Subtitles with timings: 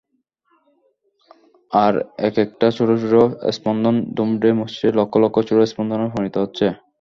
[1.71, 1.93] আর
[2.27, 3.13] একেকটা ছোট ছোট
[3.57, 6.65] স্পন্দন দুমড়ে মুচড়ে লক্ষ লক্ষ ছোট স্পন্দনে পরিণত হচ্ছে।